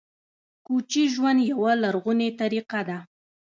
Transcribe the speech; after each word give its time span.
کوچي 0.65 1.03
ژوند 1.13 1.39
یوه 1.51 1.71
لرغونې 1.83 2.29
طریقه 2.41 2.81
ده 2.89 2.99